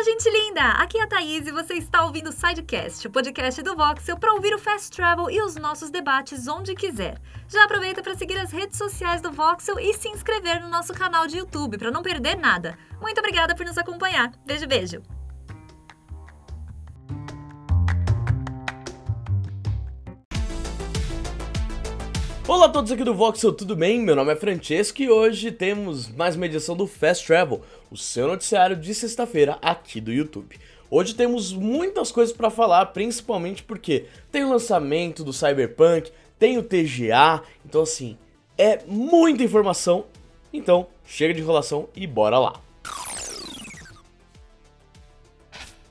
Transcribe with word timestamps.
Fala, 0.00 0.12
gente 0.12 0.30
linda! 0.30 0.62
Aqui 0.62 0.96
é 0.96 1.02
a 1.02 1.06
Thaís 1.06 1.46
e 1.46 1.52
você 1.52 1.74
está 1.74 2.06
ouvindo 2.06 2.30
o 2.30 2.32
Sidecast, 2.32 3.06
o 3.06 3.10
podcast 3.10 3.62
do 3.62 3.76
Voxel 3.76 4.16
para 4.16 4.32
ouvir 4.32 4.54
o 4.54 4.58
Fast 4.58 4.90
Travel 4.96 5.30
e 5.30 5.42
os 5.42 5.56
nossos 5.56 5.90
debates 5.90 6.48
onde 6.48 6.74
quiser. 6.74 7.20
Já 7.46 7.64
aproveita 7.64 8.02
para 8.02 8.14
seguir 8.14 8.38
as 8.38 8.50
redes 8.50 8.78
sociais 8.78 9.20
do 9.20 9.30
Voxel 9.30 9.78
e 9.78 9.92
se 9.92 10.08
inscrever 10.08 10.62
no 10.62 10.70
nosso 10.70 10.94
canal 10.94 11.26
de 11.26 11.36
YouTube 11.36 11.76
para 11.76 11.90
não 11.90 12.02
perder 12.02 12.34
nada. 12.38 12.78
Muito 12.98 13.18
obrigada 13.18 13.54
por 13.54 13.66
nos 13.66 13.76
acompanhar. 13.76 14.32
Beijo, 14.46 14.66
beijo! 14.66 15.19
Olá 22.52 22.66
a 22.66 22.68
todos 22.68 22.90
aqui 22.90 23.04
do 23.04 23.14
Voxel, 23.14 23.52
tudo 23.52 23.76
bem? 23.76 24.00
Meu 24.00 24.16
nome 24.16 24.32
é 24.32 24.34
Francesco 24.34 25.00
e 25.00 25.08
hoje 25.08 25.52
temos 25.52 26.08
mais 26.08 26.34
uma 26.34 26.46
edição 26.46 26.76
do 26.76 26.84
Fast 26.84 27.24
Travel, 27.24 27.62
o 27.92 27.96
seu 27.96 28.26
noticiário 28.26 28.74
de 28.74 28.92
sexta-feira 28.92 29.56
aqui 29.62 30.00
do 30.00 30.12
YouTube. 30.12 30.58
Hoje 30.90 31.14
temos 31.14 31.52
muitas 31.52 32.10
coisas 32.10 32.34
para 32.34 32.50
falar, 32.50 32.86
principalmente 32.86 33.62
porque 33.62 34.06
tem 34.32 34.42
o 34.42 34.48
lançamento 34.48 35.22
do 35.22 35.32
Cyberpunk, 35.32 36.10
tem 36.40 36.58
o 36.58 36.64
TGA, 36.64 37.40
então 37.64 37.82
assim, 37.82 38.18
é 38.58 38.80
muita 38.84 39.44
informação. 39.44 40.06
Então, 40.52 40.88
chega 41.06 41.32
de 41.32 41.40
enrolação 41.40 41.88
e 41.94 42.04
bora 42.04 42.36
lá. 42.36 42.60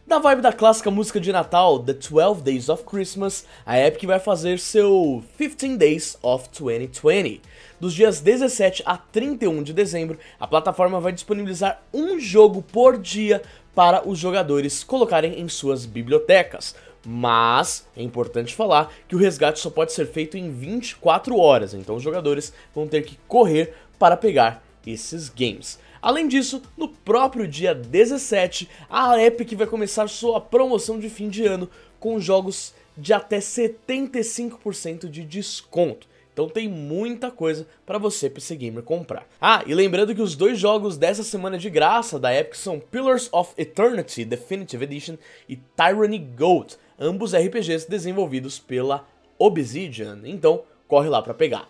Na 0.09 0.17
vibe 0.17 0.41
da 0.41 0.51
clássica 0.51 0.89
música 0.89 1.19
de 1.19 1.31
Natal, 1.31 1.77
The 1.77 1.93
12 1.93 2.41
Days 2.41 2.67
of 2.67 2.83
Christmas, 2.83 3.45
a 3.63 3.77
Epic 3.77 4.05
vai 4.05 4.19
fazer 4.19 4.57
seu 4.57 5.23
15 5.37 5.77
Days 5.77 6.17
of 6.23 6.49
2020. 6.59 7.39
Dos 7.79 7.93
dias 7.93 8.19
17 8.19 8.81
a 8.87 8.97
31 8.97 9.61
de 9.61 9.71
dezembro, 9.71 10.17
a 10.39 10.47
plataforma 10.47 10.99
vai 10.99 11.11
disponibilizar 11.11 11.83
um 11.93 12.19
jogo 12.19 12.63
por 12.63 12.97
dia 12.97 13.43
para 13.75 14.09
os 14.09 14.17
jogadores 14.17 14.83
colocarem 14.83 15.39
em 15.39 15.47
suas 15.47 15.85
bibliotecas. 15.85 16.73
Mas 17.05 17.85
é 17.95 18.01
importante 18.01 18.55
falar 18.55 18.91
que 19.07 19.15
o 19.15 19.19
resgate 19.19 19.59
só 19.59 19.69
pode 19.69 19.93
ser 19.93 20.07
feito 20.07 20.35
em 20.35 20.49
24 20.49 21.37
horas, 21.37 21.75
então 21.75 21.95
os 21.95 22.01
jogadores 22.01 22.51
vão 22.73 22.87
ter 22.87 23.03
que 23.03 23.19
correr 23.27 23.75
para 23.99 24.17
pegar 24.17 24.63
esses 24.87 25.29
games. 25.29 25.77
Além 26.01 26.27
disso, 26.27 26.61
no 26.77 26.87
próprio 26.87 27.47
dia 27.47 27.75
17, 27.75 28.69
a 28.89 29.21
Epic 29.21 29.53
vai 29.53 29.67
começar 29.67 30.07
sua 30.07 30.39
promoção 30.39 30.97
de 30.97 31.09
fim 31.09 31.29
de 31.29 31.45
ano 31.45 31.69
com 31.99 32.19
jogos 32.19 32.73
de 32.97 33.13
até 33.13 33.39
75% 33.39 35.09
de 35.09 35.23
desconto. 35.23 36.07
Então 36.31 36.47
tem 36.47 36.69
muita 36.69 37.29
coisa 37.29 37.67
para 37.85 37.97
você 37.97 38.29
PC 38.29 38.55
Gamer 38.55 38.81
comprar. 38.81 39.27
Ah, 39.41 39.61
e 39.67 39.73
lembrando 39.73 40.15
que 40.15 40.21
os 40.21 40.35
dois 40.35 40.57
jogos 40.57 40.95
dessa 40.97 41.21
semana 41.21 41.57
de 41.57 41.69
graça 41.69 42.17
da 42.17 42.33
Epic 42.33 42.55
são 42.55 42.79
Pillars 42.79 43.27
of 43.33 43.51
Eternity 43.57 44.23
Definitive 44.23 44.85
Edition 44.85 45.17
e 45.49 45.57
Tyranny 45.57 46.17
Goat, 46.17 46.77
ambos 46.97 47.35
RPGs 47.35 47.89
desenvolvidos 47.89 48.57
pela 48.57 49.05
Obsidian. 49.37 50.21
Então, 50.23 50.63
corre 50.87 51.09
lá 51.09 51.21
para 51.21 51.33
pegar. 51.33 51.67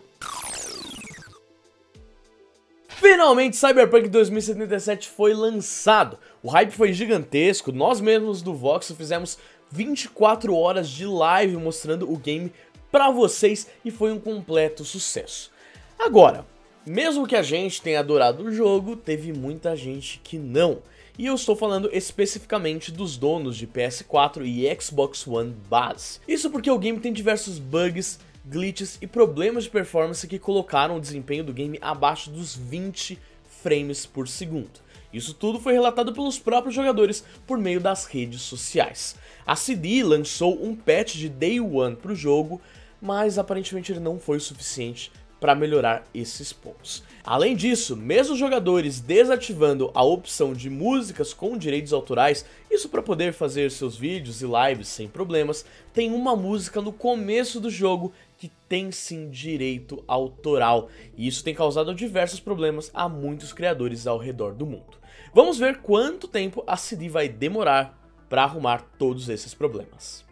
Finalmente, 3.00 3.56
Cyberpunk 3.56 4.10
2077 4.10 5.08
foi 5.08 5.32
lançado. 5.32 6.18
O 6.42 6.50
hype 6.50 6.70
foi 6.70 6.92
gigantesco, 6.92 7.72
nós 7.72 7.98
mesmos 7.98 8.42
do 8.42 8.52
Vox 8.52 8.92
fizemos 8.92 9.38
24 9.70 10.54
horas 10.54 10.86
de 10.86 11.06
live 11.06 11.56
mostrando 11.56 12.12
o 12.12 12.18
game 12.18 12.52
para 12.92 13.10
vocês 13.10 13.66
e 13.82 13.90
foi 13.90 14.12
um 14.12 14.20
completo 14.20 14.84
sucesso. 14.84 15.50
Agora, 15.98 16.44
mesmo 16.84 17.26
que 17.26 17.34
a 17.34 17.42
gente 17.42 17.80
tenha 17.80 18.00
adorado 18.00 18.44
o 18.44 18.52
jogo, 18.52 18.94
teve 18.94 19.32
muita 19.32 19.74
gente 19.74 20.20
que 20.22 20.36
não. 20.36 20.82
E 21.18 21.24
eu 21.24 21.34
estou 21.34 21.56
falando 21.56 21.88
especificamente 21.94 22.92
dos 22.92 23.16
donos 23.16 23.56
de 23.56 23.66
PS4 23.66 24.44
e 24.44 24.78
Xbox 24.78 25.26
One 25.26 25.56
base. 25.70 26.20
Isso 26.28 26.50
porque 26.50 26.70
o 26.70 26.78
game 26.78 27.00
tem 27.00 27.14
diversos 27.14 27.58
bugs, 27.58 28.18
glitches 28.44 28.98
e 29.00 29.06
problemas 29.06 29.64
de 29.64 29.70
performance 29.70 30.26
que 30.26 30.38
colocaram 30.38 30.96
o 30.96 31.00
desempenho 31.00 31.44
do 31.44 31.52
game 31.52 31.78
abaixo 31.80 32.30
dos 32.30 32.56
20 32.56 33.18
frames 33.62 34.06
por 34.06 34.26
segundo. 34.26 34.80
Isso 35.12 35.34
tudo 35.34 35.58
foi 35.58 35.72
relatado 35.72 36.12
pelos 36.12 36.38
próprios 36.38 36.74
jogadores 36.74 37.24
por 37.46 37.58
meio 37.58 37.80
das 37.80 38.06
redes 38.06 38.42
sociais. 38.42 39.16
A 39.46 39.56
CD 39.56 40.02
lançou 40.02 40.64
um 40.64 40.74
patch 40.74 41.16
de 41.16 41.28
Day 41.28 41.60
One 41.60 41.96
para 41.96 42.12
o 42.12 42.16
jogo, 42.16 42.60
mas 43.02 43.38
aparentemente 43.38 43.90
ele 43.90 44.00
não 44.00 44.18
foi 44.18 44.36
o 44.36 44.40
suficiente 44.40 45.10
para 45.40 45.54
melhorar 45.54 46.04
esses 46.14 46.52
pontos. 46.52 47.02
Além 47.24 47.56
disso, 47.56 47.96
mesmo 47.96 48.36
jogadores 48.36 49.00
desativando 49.00 49.90
a 49.94 50.04
opção 50.04 50.52
de 50.52 50.68
músicas 50.68 51.32
com 51.32 51.56
direitos 51.56 51.94
autorais, 51.94 52.44
isso 52.70 52.88
para 52.90 53.02
poder 53.02 53.32
fazer 53.32 53.70
seus 53.70 53.96
vídeos 53.96 54.42
e 54.42 54.46
lives 54.46 54.88
sem 54.88 55.08
problemas, 55.08 55.64
tem 55.94 56.12
uma 56.12 56.36
música 56.36 56.82
no 56.82 56.92
começo 56.92 57.58
do 57.58 57.70
jogo 57.70 58.12
que 58.40 58.50
tem 58.66 58.90
sim 58.90 59.28
direito 59.28 60.02
autoral, 60.08 60.88
e 61.14 61.28
isso 61.28 61.44
tem 61.44 61.54
causado 61.54 61.94
diversos 61.94 62.40
problemas 62.40 62.90
a 62.94 63.06
muitos 63.06 63.52
criadores 63.52 64.06
ao 64.06 64.16
redor 64.16 64.54
do 64.54 64.64
mundo. 64.64 64.98
Vamos 65.34 65.58
ver 65.58 65.82
quanto 65.82 66.26
tempo 66.26 66.64
a 66.66 66.74
CD 66.74 67.10
vai 67.10 67.28
demorar 67.28 67.94
para 68.30 68.42
arrumar 68.42 68.82
todos 68.98 69.28
esses 69.28 69.52
problemas. 69.52 70.24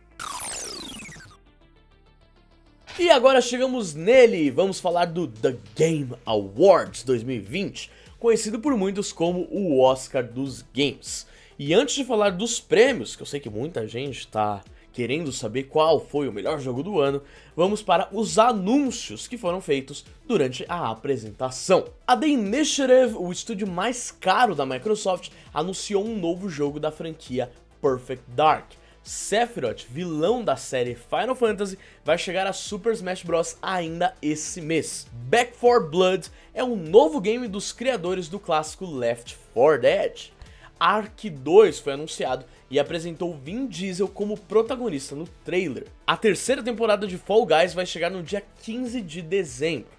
E 2.99 3.11
agora 3.11 3.43
chegamos 3.43 3.93
nele, 3.93 4.51
vamos 4.51 4.81
falar 4.81 5.05
do 5.05 5.29
The 5.29 5.57
Game 5.77 6.15
Awards 6.25 7.03
2020, 7.05 7.91
conhecido 8.19 8.59
por 8.59 8.75
muitos 8.75 9.13
como 9.13 9.47
o 9.51 9.81
Oscar 9.81 10.27
dos 10.27 10.65
Games. 10.75 11.27
E 11.59 11.75
antes 11.75 11.95
de 11.95 12.05
falar 12.05 12.31
dos 12.31 12.59
prêmios, 12.59 13.15
que 13.15 13.23
eu 13.23 13.27
sei 13.27 13.39
que 13.39 13.51
muita 13.51 13.87
gente 13.87 14.21
está 14.21 14.65
querendo 14.93 15.33
saber 15.33 15.65
qual 15.65 16.01
foi 16.01 16.29
o 16.29 16.33
melhor 16.33 16.61
jogo 16.61 16.83
do 16.83 17.01
ano, 17.01 17.23
vamos 17.55 17.83
para 17.83 18.09
os 18.13 18.39
anúncios 18.39 19.29
que 19.29 19.39
foram 19.39 19.61
feitos 19.61 20.05
durante 20.27 20.65
a 20.69 20.91
apresentação. 20.91 21.87
A 22.07 22.17
The 22.17 22.29
Initiative, 22.29 23.15
o 23.17 23.31
estúdio 23.31 23.67
mais 23.67 24.11
caro 24.11 24.55
da 24.55 24.67
Microsoft, 24.67 25.31
anunciou 25.53 26.05
um 26.05 26.19
novo 26.19 26.49
jogo 26.49 26.81
da 26.81 26.91
franquia 26.91 27.51
Perfect 27.81 28.25
Dark. 28.29 28.73
Sephiroth, 29.03 29.87
vilão 29.89 30.45
da 30.45 30.55
série 30.55 30.95
Final 30.95 31.35
Fantasy, 31.35 31.79
vai 32.05 32.19
chegar 32.19 32.47
a 32.47 32.53
Super 32.53 32.93
Smash 32.93 33.23
Bros. 33.23 33.57
ainda 33.63 34.15
esse 34.21 34.61
mês. 34.61 35.07
Back 35.13 35.57
4 35.59 35.89
Blood 35.89 36.29
é 36.53 36.63
um 36.63 36.77
novo 36.77 37.19
game 37.19 37.49
dos 37.49 37.73
criadores 37.73 38.29
do 38.29 38.39
clássico 38.39 38.85
Left 38.85 39.39
4 39.55 39.81
Dead. 39.81 40.31
Ark 40.79 41.31
2 41.31 41.79
foi 41.79 41.95
anunciado 41.95 42.45
e 42.71 42.79
apresentou 42.79 43.35
Vin 43.37 43.67
Diesel 43.67 44.09
como 44.09 44.37
protagonista 44.37 45.15
no 45.15 45.27
trailer. 45.45 45.87
A 46.07 46.17
terceira 46.17 46.63
temporada 46.63 47.07
de 47.07 47.17
Fall 47.17 47.47
Guys 47.47 47.75
vai 47.75 47.87
chegar 47.87 48.11
no 48.11 48.23
dia 48.23 48.43
15 48.63 49.01
de 49.01 49.23
dezembro. 49.23 49.91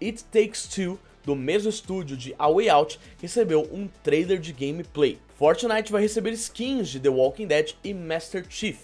It 0.00 0.24
Takes 0.24 0.68
Two, 0.68 0.98
do 1.24 1.34
mesmo 1.34 1.70
estúdio 1.70 2.16
de 2.16 2.34
A 2.38 2.48
Way 2.48 2.68
Out, 2.68 3.00
recebeu 3.20 3.68
um 3.72 3.88
trailer 4.02 4.38
de 4.38 4.52
gameplay. 4.52 5.18
Fortnite 5.36 5.90
vai 5.90 6.02
receber 6.02 6.32
skins 6.32 6.88
de 6.88 7.00
The 7.00 7.08
Walking 7.08 7.46
Dead 7.46 7.74
e 7.82 7.92
Master 7.92 8.44
Chief. 8.48 8.78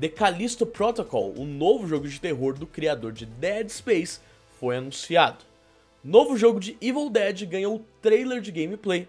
The 0.00 0.08
Callisto 0.08 0.64
Protocol, 0.64 1.34
o 1.36 1.44
novo 1.44 1.86
jogo 1.86 2.08
de 2.08 2.20
terror 2.20 2.54
do 2.54 2.66
criador 2.66 3.12
de 3.12 3.26
Dead 3.26 3.68
Space, 3.68 4.20
foi 4.58 4.76
anunciado. 4.76 5.44
Novo 6.02 6.36
jogo 6.36 6.60
de 6.60 6.76
Evil 6.80 7.10
Dead 7.10 7.44
ganhou 7.46 7.84
trailer 8.00 8.40
de 8.40 8.52
gameplay. 8.52 9.08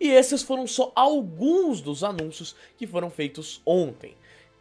E 0.00 0.08
esses 0.10 0.42
foram 0.42 0.66
só 0.66 0.92
alguns 0.94 1.80
dos 1.80 2.04
anúncios 2.04 2.54
que 2.76 2.86
foram 2.86 3.10
feitos 3.10 3.60
ontem, 3.66 4.14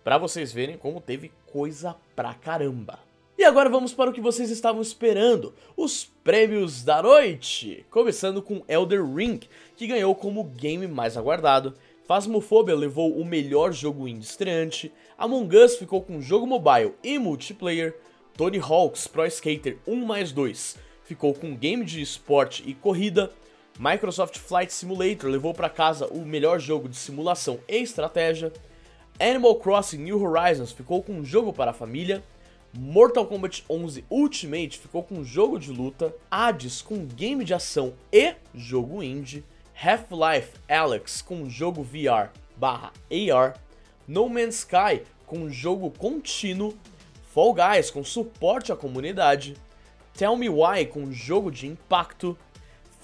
para 0.03 0.17
vocês 0.17 0.51
verem 0.51 0.77
como 0.77 1.01
teve 1.01 1.31
coisa 1.45 1.95
pra 2.15 2.33
caramba. 2.33 2.99
E 3.37 3.43
agora 3.43 3.69
vamos 3.69 3.93
para 3.93 4.09
o 4.09 4.13
que 4.13 4.21
vocês 4.21 4.49
estavam 4.49 4.81
esperando, 4.81 5.53
os 5.75 6.05
prêmios 6.23 6.83
da 6.83 7.03
noite! 7.03 7.85
Começando 7.91 8.41
com 8.41 8.63
Elder 8.67 9.05
Ring, 9.05 9.39
que 9.75 9.85
ganhou 9.85 10.15
como 10.15 10.43
game 10.43 10.87
mais 10.87 11.15
aguardado, 11.15 11.75
Phasmophobia 12.07 12.75
levou 12.75 13.15
o 13.15 13.23
melhor 13.23 13.71
jogo 13.73 14.07
indie 14.07 14.25
estreante, 14.25 14.91
Among 15.17 15.55
Us 15.55 15.75
ficou 15.75 16.01
com 16.01 16.19
jogo 16.19 16.47
mobile 16.47 16.95
e 17.03 17.19
multiplayer, 17.19 17.95
Tony 18.35 18.59
Hawk's 18.59 19.07
Pro 19.07 19.25
Skater 19.25 19.77
1 19.85 19.95
mais 20.05 20.31
2 20.31 20.87
ficou 21.07 21.33
com 21.33 21.55
game 21.55 21.85
de 21.85 22.01
esporte 22.01 22.61
e 22.67 22.73
corrida, 22.73 23.31
Microsoft 23.79 24.39
Flight 24.39 24.73
Simulator 24.73 25.29
levou 25.29 25.53
para 25.53 25.69
casa 25.69 26.07
o 26.07 26.25
melhor 26.25 26.59
jogo 26.59 26.89
de 26.89 26.95
simulação 26.95 27.59
e 27.67 27.77
estratégia, 27.77 28.51
Animal 29.19 29.55
Crossing 29.55 29.99
New 29.99 30.19
Horizons 30.19 30.71
ficou 30.71 31.03
com 31.03 31.13
um 31.13 31.23
jogo 31.23 31.53
para 31.53 31.69
a 31.69 31.73
família, 31.75 32.23
Mortal 32.73 33.27
Kombat 33.27 33.63
11 33.69 34.03
Ultimate 34.09 34.79
ficou 34.79 35.03
com 35.03 35.23
jogo 35.23 35.59
de 35.59 35.71
luta, 35.71 36.11
Hades 36.29 36.81
com 36.81 37.05
game 37.05 37.45
de 37.45 37.53
ação 37.53 37.93
e 38.11 38.33
jogo 38.53 39.03
indie, 39.03 39.43
Half-Life 39.75 40.53
Alyx 40.67 41.21
com 41.21 41.47
jogo 41.47 41.83
VR 41.83 42.31
barra 42.55 42.91
AR, 43.31 43.59
No 44.07 44.27
Man's 44.27 44.59
Sky 44.59 45.03
com 45.27 45.51
jogo 45.51 45.91
contínuo, 45.91 46.75
Fall 47.31 47.53
Guys 47.53 47.91
com 47.91 48.03
suporte 48.03 48.71
à 48.71 48.75
comunidade, 48.75 49.55
Tell 50.17 50.35
Me 50.35 50.49
Why 50.49 50.87
com 50.87 51.11
jogo 51.11 51.51
de 51.51 51.67
impacto, 51.67 52.35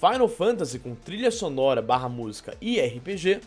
Final 0.04 0.28
Fantasy 0.28 0.78
com 0.78 0.94
trilha 0.94 1.30
sonora 1.30 1.80
barra 1.80 2.10
música 2.10 2.54
e 2.60 2.78
RPG, 2.78 3.40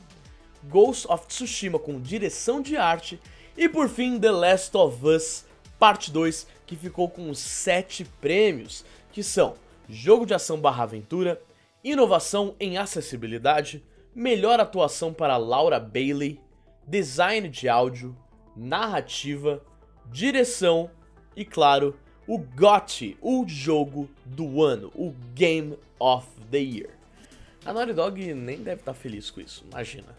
Ghost 0.64 1.06
of 1.08 1.28
Tsushima 1.28 1.78
com 1.78 2.02
direção 2.02 2.64
de 2.64 2.76
arte 2.76 3.20
e 3.56 3.70
por 3.70 3.88
fim 3.88 4.20
The 4.20 4.32
Last 4.32 4.76
of 4.76 5.06
Us 5.06 5.46
Parte 5.78 6.12
2, 6.12 6.48
que 6.66 6.76
ficou 6.76 7.08
com 7.12 7.32
7 7.32 8.06
prêmios, 8.20 8.84
que 9.12 9.22
são 9.22 9.54
Jogo 9.88 10.26
de 10.26 10.34
Ação 10.34 10.60
barra 10.60 10.82
Aventura, 10.82 11.40
Inovação 11.84 12.56
em 12.60 12.80
Acessibilidade, 12.80 13.84
Melhor 14.16 14.60
Atuação 14.60 15.14
para 15.14 15.38
Laura 15.38 15.80
Bailey, 15.80 16.42
Design 16.88 17.48
de 17.50 17.70
Áudio, 17.70 18.18
Narrativa, 18.56 19.62
Direção 20.08 20.90
e, 21.36 21.46
claro, 21.46 21.96
o 22.28 22.38
GOTY, 22.38 23.18
o 23.22 23.46
Jogo 23.48 24.10
do 24.26 24.62
Ano, 24.62 24.92
o 24.94 25.14
Game 25.34 25.78
of 26.00 26.28
the 26.52 26.60
Year. 26.60 26.90
A 27.66 27.74
Naughty 27.74 27.94
Dog 27.94 28.34
nem 28.34 28.58
deve 28.58 28.82
estar 28.82 28.94
feliz 28.94 29.30
com 29.30 29.42
isso, 29.42 29.64
imagina. 29.70 30.16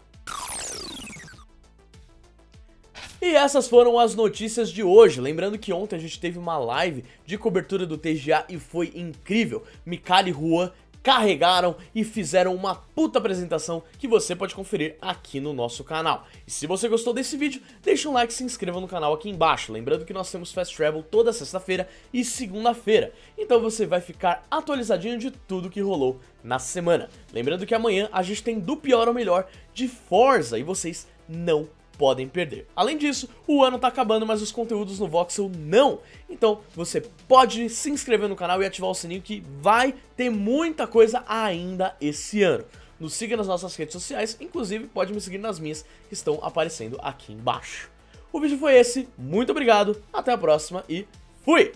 E 3.21 3.35
essas 3.35 3.67
foram 3.67 3.99
as 3.99 4.15
notícias 4.15 4.69
de 4.69 4.81
hoje. 4.81 5.19
Lembrando 5.19 5.59
que 5.59 5.73
ontem 5.73 5.97
a 5.97 5.99
gente 5.99 6.19
teve 6.19 6.39
uma 6.39 6.57
live 6.57 7.03
de 7.25 7.37
cobertura 7.37 7.85
do 7.85 7.97
TGA 7.97 8.45
e 8.47 8.57
foi 8.57 8.93
incrível. 8.95 9.63
Mikali 9.85 10.31
Juan 10.31 10.71
carregaram 11.01 11.75
e 11.93 12.03
fizeram 12.03 12.53
uma 12.53 12.75
puta 12.75 13.19
apresentação 13.19 13.83
que 13.97 14.07
você 14.07 14.35
pode 14.35 14.55
conferir 14.55 14.97
aqui 15.01 15.39
no 15.39 15.53
nosso 15.53 15.83
canal. 15.83 16.27
E 16.45 16.51
se 16.51 16.67
você 16.67 16.87
gostou 16.87 17.13
desse 17.13 17.37
vídeo, 17.37 17.61
deixa 17.81 18.09
um 18.09 18.13
like 18.13 18.31
e 18.31 18.35
se 18.35 18.43
inscreva 18.43 18.79
no 18.79 18.87
canal 18.87 19.13
aqui 19.13 19.29
embaixo. 19.29 19.71
Lembrando 19.71 20.05
que 20.05 20.13
nós 20.13 20.31
temos 20.31 20.51
Fast 20.51 20.75
Travel 20.75 21.03
toda 21.03 21.33
sexta-feira 21.33 21.87
e 22.13 22.23
segunda-feira. 22.23 23.13
Então 23.37 23.61
você 23.61 23.85
vai 23.85 24.01
ficar 24.01 24.45
atualizadinho 24.51 25.17
de 25.17 25.31
tudo 25.31 25.69
que 25.69 25.81
rolou 25.81 26.19
na 26.43 26.59
semana. 26.59 27.09
Lembrando 27.33 27.65
que 27.65 27.75
amanhã 27.75 28.09
a 28.11 28.21
gente 28.21 28.43
tem 28.43 28.59
do 28.59 28.75
pior 28.75 29.07
ao 29.07 29.13
melhor 29.13 29.47
de 29.73 29.87
Forza 29.87 30.59
e 30.59 30.63
vocês 30.63 31.07
não 31.27 31.67
podem 31.99 32.29
perder. 32.29 32.65
Além 32.73 32.97
disso, 32.97 33.29
o 33.45 33.61
ano 33.61 33.77
tá 33.77 33.89
acabando, 33.89 34.25
mas 34.25 34.41
os 34.41 34.53
conteúdos 34.53 34.97
no 34.99 35.07
Voxel 35.07 35.51
não. 35.59 35.99
Então, 36.29 36.61
você 36.73 37.01
pode 37.27 37.69
se 37.69 37.91
inscrever 37.91 38.29
no 38.29 38.37
canal 38.37 38.63
e 38.63 38.65
ativar 38.65 38.89
o 38.89 38.95
sininho 38.95 39.21
que 39.21 39.43
vai 39.59 39.93
ter 40.15 40.29
muita 40.29 40.87
coisa 40.87 41.23
ainda 41.27 41.95
esse 41.99 42.41
ano. 42.41 42.63
Nos 42.97 43.13
siga 43.13 43.35
nas 43.35 43.47
nossas 43.47 43.75
redes 43.75 43.93
sociais, 43.93 44.37
inclusive 44.39 44.87
pode 44.87 45.13
me 45.13 45.19
seguir 45.19 45.37
nas 45.37 45.59
minhas 45.59 45.83
que 46.07 46.13
estão 46.13 46.39
aparecendo 46.41 46.97
aqui 47.01 47.33
embaixo. 47.33 47.91
O 48.31 48.39
vídeo 48.39 48.57
foi 48.57 48.75
esse, 48.75 49.09
muito 49.17 49.51
obrigado, 49.51 50.01
até 50.13 50.31
a 50.31 50.37
próxima 50.37 50.85
e 50.87 51.05
fui! 51.43 51.73